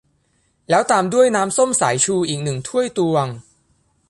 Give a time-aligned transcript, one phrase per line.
[0.69, 3.27] แล้วตามด้วยน้ำส้มสายชูอีกหนึ่งถ้วยตวง